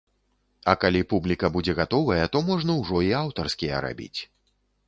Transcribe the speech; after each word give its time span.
А 0.71 0.73
калі 0.83 1.01
публіка 1.11 1.51
будзе 1.57 1.75
гатовая, 1.81 2.19
то 2.37 2.43
можна 2.49 2.79
ўжо 2.81 3.03
і 3.09 3.15
аўтарскія 3.23 3.85
рабіць. 3.87 4.19